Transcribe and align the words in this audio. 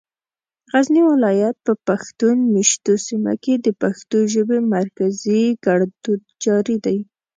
غزني 0.71 1.01
ولايت 1.11 1.55
په 1.65 1.73
پښتون 1.87 2.37
مېشتو 2.53 2.93
سيمو 3.07 3.33
کې 3.43 3.53
د 3.65 3.67
پښتو 3.81 4.17
ژبې 4.33 4.59
مرکزي 4.75 5.43
ګړدود 5.65 6.21
جاري 6.43 6.77
دی. 6.85 6.97